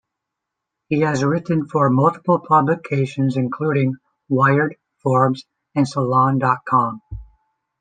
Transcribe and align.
He 0.89 1.01
has 1.01 1.23
written 1.23 1.67
for 1.67 1.87
multiple 1.91 2.39
publications 2.39 3.37
including 3.37 3.97
"Wired", 4.29 4.77
"Forbes", 5.03 5.45
and 5.75 5.87
Salon 5.87 6.39
dot 6.39 6.65
com. 6.67 7.03